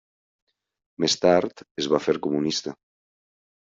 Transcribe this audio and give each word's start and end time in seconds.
Més 1.05 1.17
tard 1.27 1.63
es 1.85 1.93
va 1.95 2.03
fer 2.09 2.19
comunista. 2.29 2.79